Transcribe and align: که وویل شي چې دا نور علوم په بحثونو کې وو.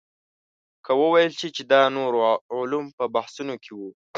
که 0.85 0.91
وویل 1.01 1.31
شي 1.39 1.49
چې 1.55 1.63
دا 1.71 1.81
نور 1.97 2.11
علوم 2.57 2.85
په 2.97 3.05
بحثونو 3.15 3.53
کې 3.63 3.71
وو. 3.77 3.89